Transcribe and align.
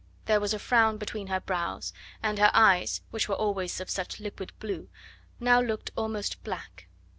There 0.25 0.39
was 0.39 0.51
a 0.51 0.57
frown 0.57 0.97
between 0.97 1.27
her 1.27 1.39
brows, 1.39 1.93
and 2.23 2.39
her 2.39 2.49
eyes, 2.55 3.01
which 3.11 3.29
were 3.29 3.35
always 3.35 3.79
of 3.79 3.87
such 3.91 4.19
liquid 4.19 4.51
blue, 4.59 4.89
now 5.39 5.61
looked 5.61 5.91
almost 5.95 6.43
black. 6.43 6.87